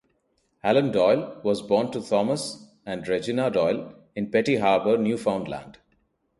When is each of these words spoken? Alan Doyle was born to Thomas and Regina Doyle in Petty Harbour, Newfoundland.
Alan 0.63 0.91
Doyle 0.91 1.39
was 1.43 1.61
born 1.61 1.91
to 1.91 2.01
Thomas 2.01 2.71
and 2.87 3.07
Regina 3.07 3.51
Doyle 3.51 3.93
in 4.15 4.31
Petty 4.31 4.55
Harbour, 4.55 4.97
Newfoundland. 4.97 5.77